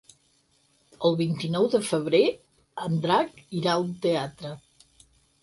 El 1.09 1.17
vint-i-nou 1.19 1.67
de 1.73 1.81
febrer 1.89 2.23
en 2.87 2.97
Drac 3.05 3.37
irà 3.61 3.77
al 3.77 3.87
teatre. 4.09 4.57